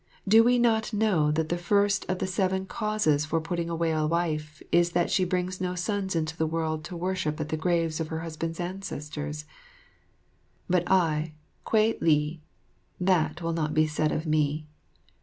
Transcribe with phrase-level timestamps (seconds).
[0.27, 4.07] Do we not know that the first of the seven causes for putting away a
[4.07, 7.99] wife is that she brings no sons into the world to worship at the graves
[7.99, 9.45] of her husband's ancestors?
[10.67, 11.35] But I,
[11.65, 12.41] Kwei li,
[12.99, 14.65] that will not be said of me.